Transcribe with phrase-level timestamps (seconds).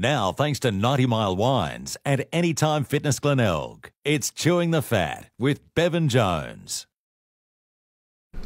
[0.00, 5.74] Now, thanks to 90 Mile Wines and Anytime Fitness Glenelg, it's Chewing the Fat with
[5.74, 6.86] Bevan Jones.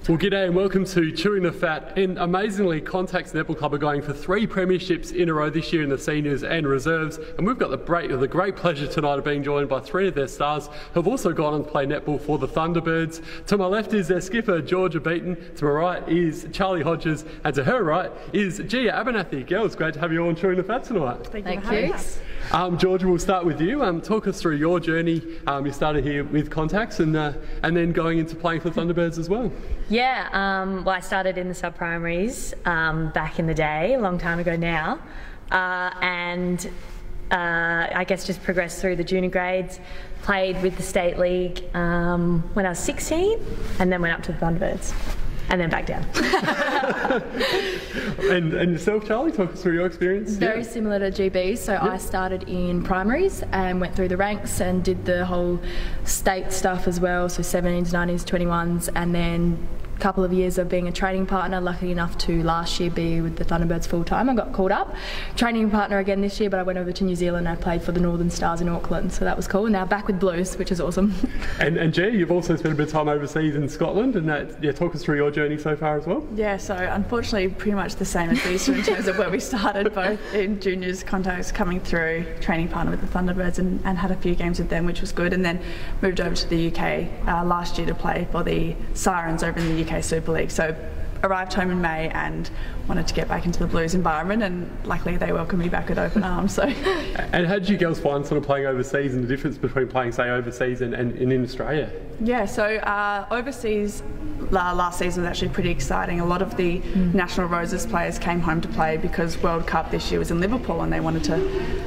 [0.09, 1.97] Well, g'day and welcome to Chewing the Fat.
[1.97, 5.85] And amazingly, Contacts Netball Club are going for three premierships in a row this year
[5.85, 7.19] in the seniors and reserves.
[7.39, 10.17] And we've got the great, the great pleasure tonight of being joined by three of
[10.17, 13.23] their stars who have also gone on to play netball for the Thunderbirds.
[13.47, 15.37] To my left is their skipper, Georgia Beaton.
[15.55, 17.25] To my right is Charlie Hodges.
[17.45, 19.45] And to her right is Gia Abernethy.
[19.45, 21.29] Girls, great to have you all on Chewing the Fat tonight.
[21.29, 21.61] Thank, you.
[21.61, 21.95] Thank you.
[22.51, 23.85] Um, Georgia, we'll start with you.
[23.85, 25.23] Um, talk us through your journey.
[25.47, 28.81] Um, you started here with Contacts and, uh, and then going into playing for the
[28.81, 29.51] Thunderbirds as well.
[29.93, 33.99] Yeah, um, well, I started in the sub primaries um, back in the day, a
[33.99, 34.99] long time ago now,
[35.51, 36.67] uh, and
[37.31, 39.81] uh, I guess just progressed through the junior grades.
[40.23, 43.39] Played with the state league um, when I was 16,
[43.81, 44.95] and then went up to the Thunderbirds
[45.53, 46.03] and then back down.
[48.31, 50.33] and, and yourself, Charlie, talk us through your experience.
[50.33, 50.69] Very yeah.
[50.69, 51.59] similar to GB.
[51.59, 51.83] So yep.
[51.83, 55.61] I started in primaries and went through the ranks and did the whole
[56.05, 57.29] state stuff as well.
[57.29, 59.69] So 17s, 19s, 21s, and then
[60.03, 61.61] couple of years of being a training partner.
[61.61, 64.29] Lucky enough to last year be with the Thunderbirds full time.
[64.29, 64.93] I got called up,
[65.37, 67.49] training partner again this year, but I went over to New Zealand.
[67.49, 69.67] I played for the Northern Stars in Auckland, so that was cool.
[69.67, 71.15] And now back with Blues, which is awesome.
[71.61, 74.61] and and G, you've also spent a bit of time overseas in Scotland, and that,
[74.61, 76.27] yeah, talk us through your journey so far as well.
[76.35, 79.39] Yeah, so unfortunately, pretty much the same as these two in terms of where we
[79.39, 84.11] started, both in juniors contacts coming through, training partner with the Thunderbirds, and, and had
[84.11, 85.63] a few games with them, which was good, and then
[86.01, 89.77] moved over to the UK uh, last year to play for the Sirens over in
[89.77, 90.51] the UK Super League.
[90.51, 90.75] So
[91.23, 92.51] arrived home in May and
[92.89, 95.99] wanted to get back into the blues environment, and luckily they welcomed me back with
[95.99, 96.55] open arms.
[96.55, 96.63] So.
[97.33, 100.13] and how did you girls find sort of playing overseas and the difference between playing,
[100.13, 101.91] say, overseas and, and, and in Australia?
[102.21, 104.03] Yeah, so uh, overseas
[104.53, 106.21] last season was actually pretty exciting.
[106.21, 107.15] A lot of the mm.
[107.15, 110.83] National Roses players came home to play because World Cup this year was in Liverpool
[110.83, 111.35] and they wanted to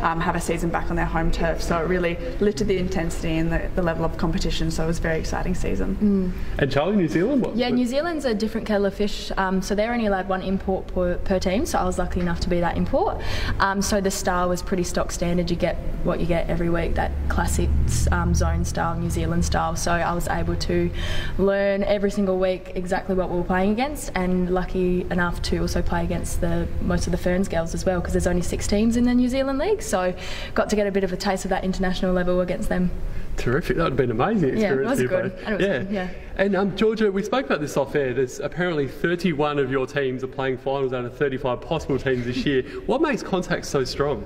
[0.06, 1.62] um, have a season back on their home turf.
[1.62, 4.72] So it really lifted the intensity and the, the level of competition.
[4.72, 5.96] So it was a very exciting season.
[5.96, 6.60] Mm.
[6.60, 7.42] And Charlie, New Zealand?
[7.44, 9.32] What, yeah, New Zealand's a different kettle of fish.
[9.38, 11.66] Um, so they're only allowed one import per, per, team.
[11.66, 13.22] So I was lucky enough to be that import.
[13.60, 15.50] Um, so the style was pretty stock standard.
[15.50, 17.70] You get what you get every week, that classic
[18.12, 19.76] um, zone style, New Zealand style.
[19.76, 20.90] So I was able to
[21.38, 25.60] learn every single week week exactly what we were playing against, and lucky enough to
[25.60, 28.68] also play against the most of the Ferns girls as well, because there's only six
[28.68, 29.82] teams in the New Zealand league.
[29.82, 30.14] So
[30.54, 32.92] got to get a bit of a taste of that international level against them.
[33.38, 33.76] Terrific.
[33.76, 35.00] That would have been an amazing experience.
[35.00, 35.40] Yeah, it was good.
[35.46, 35.80] And it was yeah.
[35.80, 36.10] Good, yeah.
[36.38, 38.14] And um, Georgia, we spoke about this off air.
[38.14, 42.46] There's apparently 31 of your teams are playing finals out of 35 possible teams this
[42.46, 42.64] year.
[42.86, 44.26] what makes Contact so strong?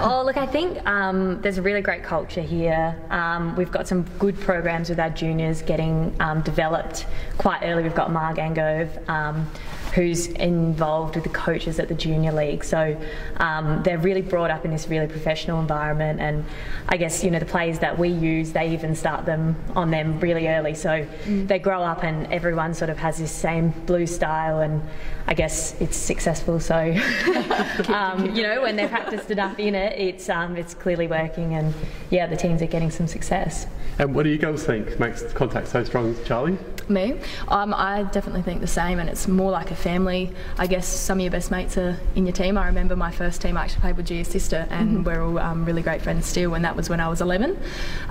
[0.00, 2.96] Oh, look, I think um, there's a really great culture here.
[3.10, 7.82] Um, we've got some good programs with our juniors getting um, developed quite early.
[7.82, 9.50] We've got Marg Angove, um,
[9.94, 12.64] who's involved with the coaches at the junior league.
[12.64, 13.00] So
[13.38, 16.20] um, they're really brought up in this really professional environment.
[16.20, 16.44] And
[16.88, 20.20] I guess, you know, the players that we use, they even start them on them
[20.20, 20.74] really early.
[20.74, 21.48] So mm.
[21.48, 24.60] they grow up and everyone sort of has this same blue style.
[24.60, 24.82] And
[25.28, 26.58] I guess it's successful.
[26.58, 26.74] So,
[27.88, 31.74] um, you know, when they're practiced enough in it, it's um, it's clearly working, and
[32.08, 33.66] yeah, the teams are getting some success.
[33.98, 36.56] And what do you guys think makes contact so strong, Charlie?
[36.88, 40.32] Me, um, I definitely think the same, and it's more like a family.
[40.58, 42.58] I guess some of your best mates are in your team.
[42.58, 45.04] I remember my first team I actually played with Gia's sister, and mm-hmm.
[45.04, 46.54] we're all um, really great friends still.
[46.54, 47.58] And that was when I was 11.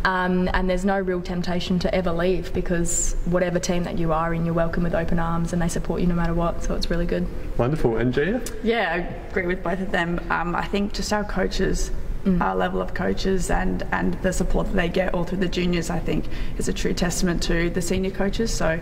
[0.05, 4.33] Um, and there's no real temptation to ever leave because whatever team that you are
[4.33, 6.63] in, you're welcome with open arms, and they support you no matter what.
[6.63, 7.27] So it's really good.
[7.57, 7.97] Wonderful.
[7.97, 8.41] And Gia?
[8.63, 10.19] Yeah, I agree with both of them.
[10.29, 11.91] Um, I think just our coaches
[12.27, 12.41] mm.
[12.41, 15.89] our level of coaches and, and the support that they get all through the juniors,
[15.89, 16.25] I think,
[16.57, 18.53] is a true testament to the senior coaches.
[18.53, 18.79] So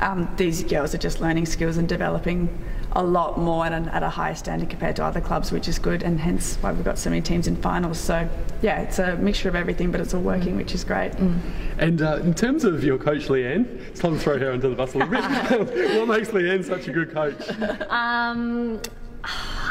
[0.00, 2.48] um, these girls are just learning skills and developing
[2.92, 5.78] a lot more at, an, at a higher standard compared to other clubs, which is
[5.78, 7.98] good, and hence why we've got so many teams in finals.
[7.98, 8.28] So,
[8.62, 10.58] yeah, it's a mixture of everything, but it's all working, mm.
[10.58, 11.12] which is great.
[11.12, 11.38] Mm.
[11.78, 14.76] And uh, in terms of your coach, Leanne, it's time to throw her under the
[14.76, 15.98] bus a little bit.
[15.98, 17.48] what makes Leanne such a good coach?
[17.90, 18.80] Um,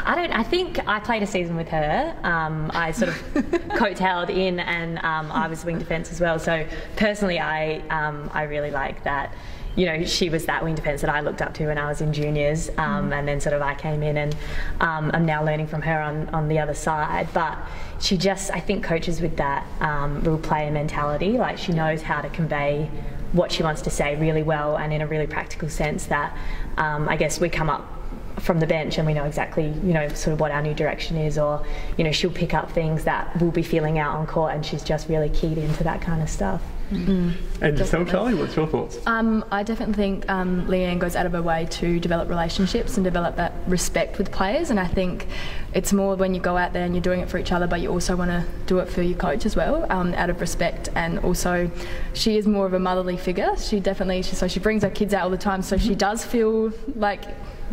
[0.06, 0.32] I don't.
[0.32, 2.14] I think I played a season with her.
[2.24, 3.14] Um, I sort of
[3.78, 6.38] coattailed in, and um, I was wing defence as well.
[6.38, 6.66] So
[6.96, 9.34] personally, I um, I really like that.
[9.76, 12.00] You know, she was that wing defence that I looked up to when I was
[12.00, 13.18] in juniors, um, mm.
[13.18, 14.36] and then sort of I came in, and
[14.80, 17.28] um, I'm now learning from her on on the other side.
[17.32, 17.58] But
[18.00, 21.32] she just, I think, coaches with that um, real player mentality.
[21.32, 22.90] Like she knows how to convey
[23.32, 26.06] what she wants to say really well, and in a really practical sense.
[26.06, 26.36] That
[26.76, 27.94] I guess we come up
[28.40, 31.16] from the bench and we know exactly you know sort of what our new direction
[31.16, 31.64] is or
[31.96, 34.82] you know she'll pick up things that we'll be feeling out on court and she's
[34.82, 36.60] just really keyed into that kind of stuff
[36.90, 38.98] And yourself, Charlie, what's your thoughts?
[39.06, 43.04] Um, I definitely think um, Leanne goes out of her way to develop relationships and
[43.04, 44.70] develop that respect with players.
[44.70, 45.26] And I think
[45.72, 47.80] it's more when you go out there and you're doing it for each other, but
[47.80, 50.88] you also want to do it for your coach as well, um, out of respect.
[50.94, 51.70] And also,
[52.12, 53.56] she is more of a motherly figure.
[53.56, 55.62] She definitely, she, so she brings her kids out all the time.
[55.62, 57.24] So she does feel like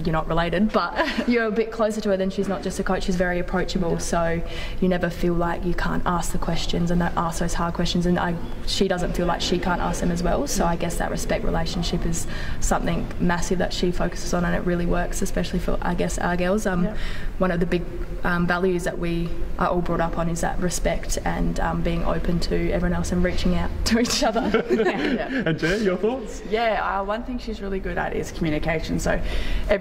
[0.03, 0.93] you're not related, but
[1.27, 3.03] you're a bit closer to her than she's not just a coach.
[3.03, 4.41] She's very approachable, so
[4.79, 8.05] you never feel like you can't ask the questions and ask those hard questions.
[8.05, 8.35] And I,
[8.67, 10.47] she doesn't feel like she can't ask them as well.
[10.47, 12.27] So I guess that respect relationship is
[12.59, 16.35] something massive that she focuses on, and it really works, especially for I guess our
[16.37, 16.65] girls.
[16.65, 16.97] Um, Yep.
[17.37, 17.83] One of the big
[18.23, 22.03] um, values that we are all brought up on is that respect and um, being
[22.05, 24.41] open to everyone else and reaching out to each other.
[24.81, 25.43] Yeah.
[25.45, 26.41] And Jen, your thoughts?
[26.49, 28.99] Yeah, uh, one thing she's really good at is communication.
[28.99, 29.19] So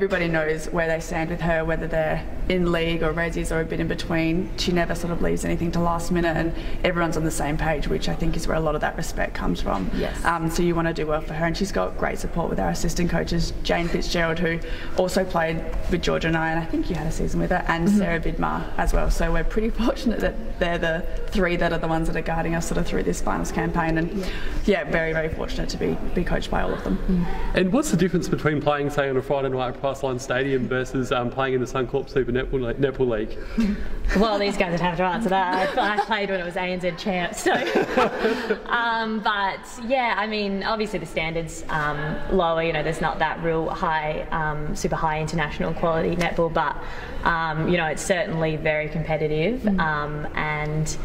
[0.00, 3.64] everybody knows where they stand with her, whether they're in league or Resi's or a
[3.66, 4.50] bit in between.
[4.56, 7.86] She never sort of leaves anything to last minute, and everyone's on the same page,
[7.86, 9.90] which I think is where a lot of that respect comes from.
[9.94, 10.24] Yes.
[10.24, 12.58] Um, so you want to do well for her, and she's got great support with
[12.58, 14.58] our assistant coaches, Jane Fitzgerald, who
[14.96, 17.62] also played with Georgia and I, and I think you had a season with her,
[17.68, 19.10] and Sarah Bidmar as well.
[19.10, 22.54] So we're pretty fortunate that they're the three that are the ones that are guiding
[22.54, 24.26] us sort of through this finals campaign, and
[24.64, 27.26] yeah, very very fortunate to be be coached by all of them.
[27.54, 31.12] And what's the difference between playing, say, on a Friday night at Priceline Stadium versus
[31.12, 33.76] um, playing in the Suncorp Super Netball, Le- Netball League?
[34.16, 35.78] Well, these guys would have to answer that.
[35.78, 37.52] I, I played when it was ANZ champs, so.
[38.66, 42.60] um, but yeah, I mean, obviously the standards um, lower.
[42.64, 46.76] You know, there's not that real high, um, super high international quality netball, but
[47.24, 50.96] um, you know, it's certainly very competitive, um, and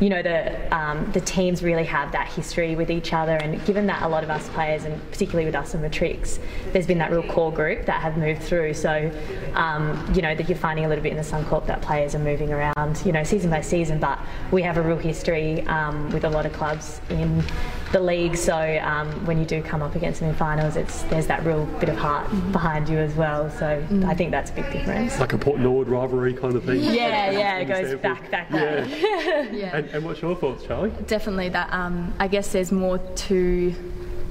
[0.00, 3.86] you know, the um, the teams really have that history with each other, and given
[3.86, 6.40] that a lot of us players, and particularly with us in Matrix,
[6.72, 8.74] there's been that real core group that have moved through.
[8.74, 9.10] So,
[9.54, 12.18] um, you know, that you're finding a little bit in the Suncorp that players are
[12.18, 14.00] moving around, you know, season by season.
[14.00, 14.18] But
[14.50, 17.44] we have a real history um, with a lot of clubs in
[17.92, 18.36] the league.
[18.36, 21.66] So um, when you do come up against them in finals, it's there's that real
[21.78, 23.48] bit of heart behind you as well.
[23.50, 25.20] So I think that's a big difference.
[25.20, 26.80] Like a Port Nord rivalry kind of thing?
[26.82, 28.02] Yeah, yeah, it goes Stanford.
[28.02, 28.80] back, back, Yeah.
[28.84, 28.88] back.
[29.52, 29.76] yeah.
[29.76, 30.92] And, and what's your thoughts, Charlie?
[31.06, 33.74] definitely that um, I guess there's more to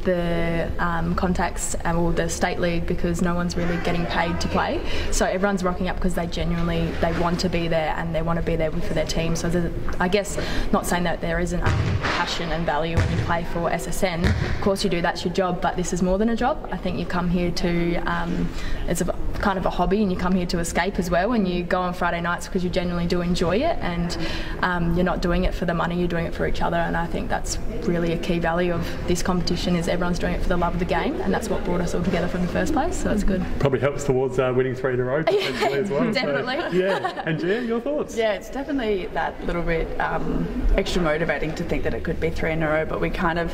[0.03, 4.50] the um, contacts um, or the state league because no one's really getting paid to
[4.50, 4.81] play
[5.12, 8.38] so everyone's rocking up because they genuinely they want to be there and they want
[8.38, 9.71] to be there for their team so
[10.01, 10.38] I guess
[10.74, 11.71] not saying that there isn't um,
[12.01, 15.62] passion and value when you play for SSN of course you do that's your job
[15.62, 18.50] but this is more than a job I think you come here to um,
[18.89, 19.12] it's a
[19.44, 21.81] kind of a hobby and you come here to escape as well and you go
[21.81, 24.18] on Friday nights because you genuinely do enjoy it and
[24.62, 26.95] um, you're not doing it for the money you're doing it for each other and
[26.95, 30.48] I think that's really a key value of this competition is everyone's doing it for
[30.48, 32.72] the love of the game and that's what brought us all together from the first
[32.72, 35.90] place so it's good Probably helps towards uh, winning three in a row potentially as
[35.90, 36.04] well.
[36.06, 36.80] so- Definitely.
[36.80, 37.24] yeah.
[37.25, 38.16] And Jen, your thoughts?
[38.16, 40.48] Yeah, it's definitely that little bit um,
[40.78, 43.38] extra motivating to think that it could be three in a row, but we kind
[43.40, 43.54] of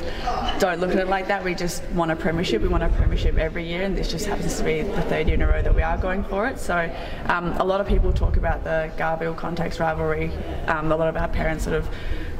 [0.59, 1.43] don't look at it like that.
[1.43, 2.61] We just want a premiership.
[2.61, 5.33] We want a premiership every year, and this just happens to be the third year
[5.35, 6.59] in a row that we are going for it.
[6.59, 6.93] So
[7.25, 10.31] um, a lot of people talk about the Garville Contacts rivalry.
[10.67, 11.87] Um, a lot of our parents sort of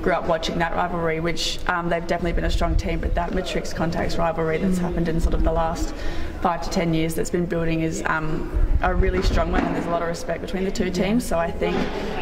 [0.02, 3.34] grew up watching that rivalry, which um, they've definitely been a strong team, but that
[3.34, 5.94] Matrix Contacts rivalry that's happened in sort of the last
[6.42, 8.50] five to ten years that's been building is um,
[8.82, 11.26] a really strong one, and there's a lot of respect between the two teams.
[11.26, 11.76] So I think,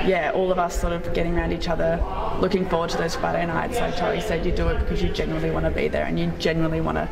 [0.07, 2.03] yeah, all of us sort of getting around each other,
[2.39, 3.79] looking forward to those Friday nights.
[3.79, 6.31] Like Charlie said, you do it because you genuinely want to be there and you
[6.39, 7.07] genuinely want to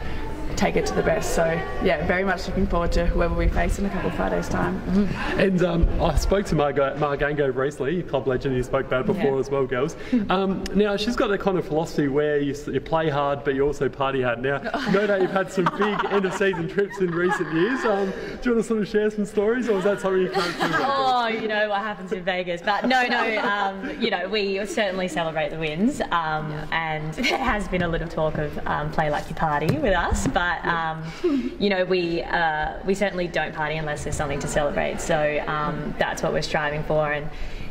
[0.56, 1.36] take it to the best.
[1.36, 1.46] So
[1.84, 4.76] yeah, very much looking forward to whoever we face in a couple of Fridays' time.
[5.38, 9.40] And um, I spoke to Margo, Margango recently, club legend, you spoke about before Yeah.
[9.40, 9.96] as well, girls.
[10.30, 13.66] Um, now, she's got that kind of philosophy where you, you play hard, but you
[13.66, 14.42] also party hard.
[14.42, 14.58] Now,
[14.92, 17.84] no doubt you've had some big end of season trips in recent years.
[17.86, 18.10] Um,
[18.42, 20.54] do you want to sort of share some stories, or is that something you can't
[20.60, 20.68] do?
[21.26, 23.40] Oh, you know what happens in Vegas, but no, no.
[23.40, 28.08] Um, you know, we certainly celebrate the wins, um, and there has been a little
[28.08, 31.04] talk of um, play like you party with us, but um,
[31.60, 35.02] you know, we uh, we certainly don't party unless there's something to celebrate.
[35.02, 37.28] So um, that's what we're striving for, and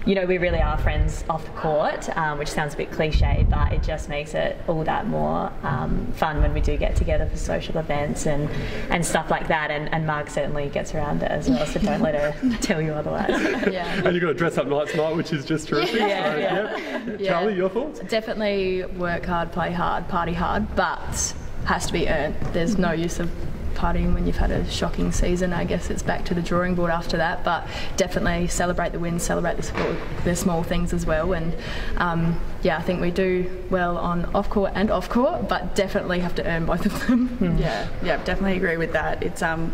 [0.07, 3.47] you know, we really are friends off the court, um, which sounds a bit cliche,
[3.49, 7.27] but it just makes it all that more um, fun when we do get together
[7.27, 8.51] for social events and,
[8.91, 9.71] and stuff like that.
[9.71, 12.93] And, and Marg certainly gets around it as well, so don't let her tell you
[12.93, 13.31] otherwise.
[13.73, 16.01] yeah And you've got to dress up night tonight, which is just terrific.
[16.01, 17.05] Yeah, so, yeah.
[17.07, 17.21] yep.
[17.21, 18.01] Charlie, your thoughts?
[18.01, 21.35] definitely work hard play hard party hard but
[21.65, 23.31] has to be earned there's no use of
[23.75, 25.53] partying when you've had a shocking season.
[25.53, 27.67] I guess it's back to the drawing board after that but
[27.97, 31.33] definitely celebrate the wins celebrate the, small, the small things as well.
[31.33, 31.55] And
[31.97, 36.21] um, yeah I think we do well on off court and off court but definitely
[36.21, 37.59] have to earn both of them.
[37.59, 39.23] Yeah, yeah, definitely agree with that.
[39.23, 39.73] It's um,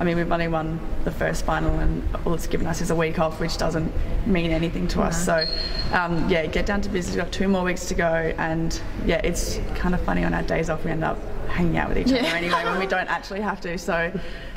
[0.00, 2.94] I mean, we've only won the first final, and all it's given us is a
[2.94, 3.92] week off, which doesn't
[4.26, 5.22] mean anything to us.
[5.22, 5.44] So,
[5.92, 7.16] um, yeah, get down to business.
[7.16, 10.42] We've got two more weeks to go, and yeah, it's kind of funny on our
[10.42, 13.42] days off we end up hanging out with each other anyway when we don't actually
[13.42, 13.76] have to.
[13.76, 14.10] So,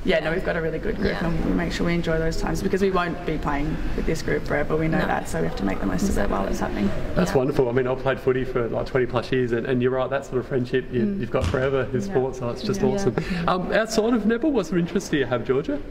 [0.06, 1.26] yeah, no, we've got a really good group, Yeah.
[1.28, 4.22] and we make sure we enjoy those times because we won't be playing with this
[4.22, 4.76] group forever.
[4.76, 5.08] We know No.
[5.08, 6.90] that, so we have to make the most of it while it's happening.
[7.16, 7.70] That's wonderful.
[7.70, 10.26] I mean, I've played footy for like 20 plus years, and, and you're right, that
[10.26, 11.20] sort of friendship you, Mm.
[11.20, 13.16] you've got forever in sport, so it's just awesome.
[13.48, 15.80] Um, outside of netball, what sort of interest do you have, Georgia?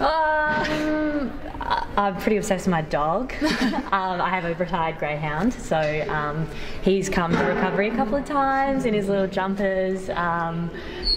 [0.00, 3.32] I- I'm pretty obsessed with my dog.
[3.42, 6.48] um, I have a retired greyhound, so um,
[6.82, 10.08] he's come to recovery a couple of times in his little jumpers.
[10.10, 10.70] Um,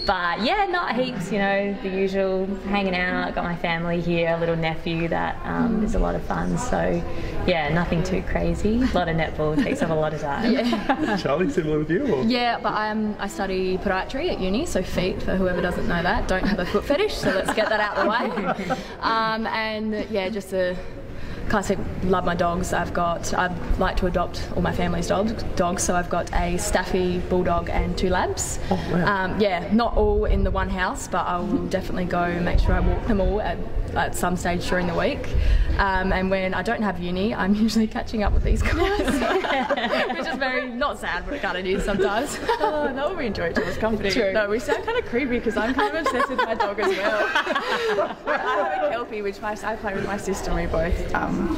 [0.06, 3.36] but yeah, not heaps, you know, the usual hanging out.
[3.36, 6.58] Got my family here, a little nephew that um, is a lot of fun.
[6.58, 7.04] So
[7.50, 8.82] yeah, nothing too crazy.
[8.82, 10.52] A lot of netball takes up a lot of time.
[10.54, 11.18] Yeah.
[11.22, 12.14] Charlie, similar with you?
[12.14, 12.24] Or?
[12.24, 16.28] Yeah, but I'm, I study podiatry at uni, so feet, for whoever doesn't know that.
[16.28, 18.78] Don't have a foot fetish, so let's get that out of the way.
[19.00, 20.76] Um, and yeah, just a
[21.50, 22.74] classic love my dogs.
[22.74, 26.58] I've got, I'd like to adopt all my family's dogs, dogs so I've got a
[26.58, 28.60] Staffy Bulldog and two Labs.
[28.70, 29.26] Oh, wow.
[29.26, 32.60] Um, yeah, not all in the one house, but I will definitely go and make
[32.60, 33.58] sure I walk them all at,
[33.96, 35.28] at some stage during the week.
[35.78, 39.00] Um, and when I don't have uni, I'm usually catching up with these guys,
[40.14, 42.38] which is very not sad, but it kind of is sometimes.
[42.62, 44.12] Oh, no, we enjoy each other's company.
[44.12, 44.34] True.
[44.34, 46.90] No, we sound kind of creepy because I'm kind of obsessed with my dog as
[46.90, 47.30] well.
[47.34, 51.56] I have a Kelpie, which my, I play with my sister, and we both, um,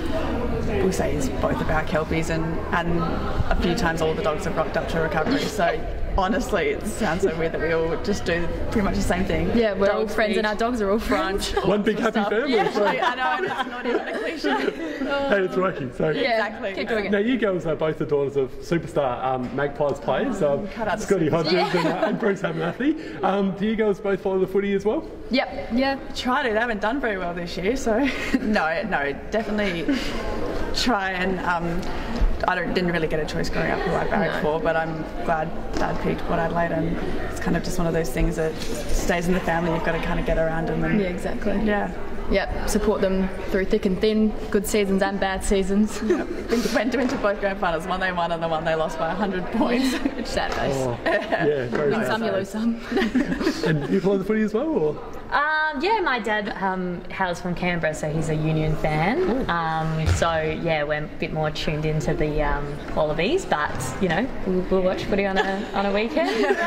[0.86, 3.00] we say is both about Kelpies, and, and
[3.52, 5.42] a few times all the dogs have rocked up to recovery.
[5.42, 5.80] So
[6.18, 9.56] honestly, it sounds so weird that we all just do pretty much the same thing.
[9.58, 11.52] Yeah, we're all Dogs friends and our dogs are all friends.
[11.52, 12.72] brunch, all One big that happy sort of family.
[12.72, 12.74] stuff.
[12.76, 14.98] so- I know, and it's not even a cliche.
[15.32, 15.92] Hey, it's working.
[15.94, 16.74] So Yeah, Exactly.
[16.74, 17.12] Keep doing it.
[17.12, 21.28] Now, you girls are both the daughters of superstar um, Magpies players, um, Cut Scotty
[21.30, 21.32] superstars.
[21.32, 22.98] Hodges and, uh, and Bruce Abernethy.
[23.24, 25.08] Um, do you girls both follow the footy as well?
[25.32, 25.70] Yep.
[25.74, 26.00] Yeah.
[26.16, 26.54] try to.
[26.54, 27.98] They haven't done very well this year, so
[28.42, 29.96] no, no, definitely
[30.76, 31.40] try and.
[31.42, 31.82] Um,
[32.48, 35.04] I don't, didn't really get a choice growing up who I barracked for, but I'm
[35.26, 36.98] glad Dad picked Port Adelaide, and
[37.32, 39.74] it's kind of just one of those things that stays in the family.
[39.74, 41.60] You've got to kind of get around them, and Yeah, exactly.
[41.64, 41.92] yeah.
[42.32, 42.70] Yep.
[42.70, 46.00] Support them through thick and thin, good seasons and bad seasons.
[46.00, 46.18] Been,
[46.74, 49.10] went, went to both grand finals, one they won and the one they lost by
[49.10, 49.94] 100 points.
[50.18, 50.74] It's sad face.
[50.78, 52.08] Oh, yeah, very Win nice.
[52.08, 52.80] some, you lose some.
[53.68, 54.70] And you follow the footy as well?
[54.70, 54.96] Or?
[55.32, 59.50] Um, yeah, my dad um, hails from Canberra, so he's a Union fan.
[59.50, 63.72] Um, so yeah, we're a bit more tuned into the um, Wallabies, but
[64.02, 66.58] you know, we'll, we'll watch footy on a on a weekend.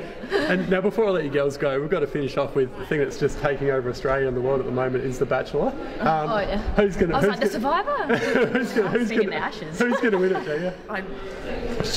[0.32, 2.86] And now, before I let you girls go, we've got to finish off with the
[2.86, 5.68] thing that's just taking over Australia and the world at the moment is The Bachelor.
[6.00, 6.58] Um, Oh, yeah.
[6.74, 7.16] Who's gonna?
[7.16, 7.26] I to?
[7.28, 8.16] was like, the survivor?
[8.48, 9.78] Who's going who's Speaking gonna, of ashes.
[9.78, 10.74] Who's going to win it, Jaya?
[10.90, 11.04] I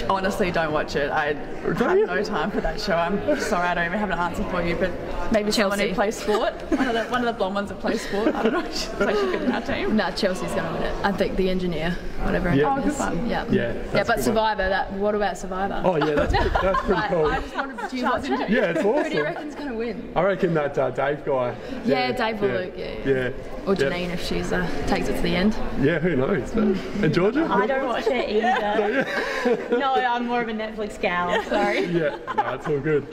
[0.10, 1.10] honestly don't watch it.
[1.10, 2.06] I have you?
[2.06, 2.96] no time for that show.
[2.96, 4.92] I'm sorry, I don't even have an answer for you, but
[5.32, 5.96] maybe someone who Chelsea.
[5.96, 6.54] plays sport.
[6.80, 8.34] One of the one of the blonde ones that plays sport.
[8.36, 8.72] I don't know.
[8.72, 9.96] She plays good in our team.
[9.96, 10.96] no, Chelsea's going to win it.
[11.06, 12.50] I think the engineer, whatever.
[12.52, 12.76] her Yeah.
[12.78, 13.00] Oh, good is.
[13.00, 13.30] one.
[13.30, 13.46] Yeah.
[13.50, 14.22] Yeah, Yeah, but good one.
[14.22, 14.70] Survivor.
[14.70, 14.92] That.
[14.94, 15.82] What about Survivor?
[15.84, 17.26] Oh, yeah, that's, pretty- that's pretty cool.
[17.26, 18.50] I just wanted to Do you watch it?
[18.50, 19.04] Yeah, it's awesome.
[19.04, 19.24] Who do you awesome.
[19.36, 20.12] reckon's going to win?
[20.16, 21.56] I reckon that uh, Dave guy.
[21.86, 23.08] Yeah, Dave or Luke, yeah, yeah.
[23.30, 23.30] Yeah.
[23.70, 23.82] Or yeah.
[23.82, 25.56] Janine if she uh, takes it to the end.
[25.80, 26.50] Yeah, who knows?
[26.50, 27.48] But, and Georgia?
[27.48, 29.70] I don't watch it either.
[29.78, 31.40] no, I'm more of a Netflix gal.
[31.44, 31.86] Sorry.
[31.86, 33.08] Yeah, no, it's all good.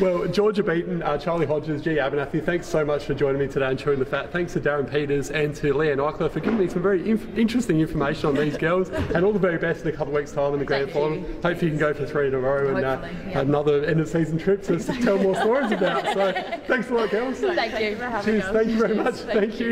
[0.00, 1.98] Well, Georgia Beaton, uh, Charlie Hodges, G.
[1.98, 4.32] Abernethy, thanks so much for joining me today and chewing the fat.
[4.32, 7.78] Thanks to Darren Peters and to Leanne Eichler for giving me some very inf- interesting
[7.80, 8.88] information on these girls.
[8.88, 10.94] And all the very best in a couple of weeks' time in the grand Thank
[10.94, 11.42] final.
[11.42, 13.40] Hopefully, you can go for three in a row and uh, yeah.
[13.40, 16.04] another end of season trip to s- tell more stories about.
[16.14, 16.32] So,
[16.66, 17.38] thanks a lot, girls.
[17.40, 17.96] Thank you.
[18.24, 18.44] Cheers.
[18.46, 19.16] Thank you very much.
[19.16, 19.65] Thank you.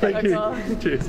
[0.00, 0.76] Thank you.
[0.80, 1.08] Cheers.